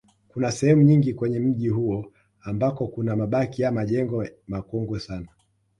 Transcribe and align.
Kuna 0.27 0.51
sehemu 0.51 0.81
nyingi 0.83 1.13
kwenye 1.13 1.39
mji 1.39 1.69
huu 1.69 2.05
ambako 2.41 2.87
kuna 2.87 3.15
mabaki 3.15 3.61
ya 3.61 3.71
majengo 3.71 4.27
makongwe 4.47 4.99
sana 4.99 5.27